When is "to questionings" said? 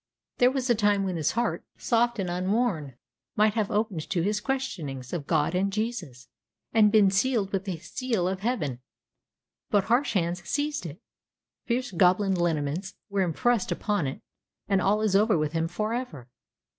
4.09-5.13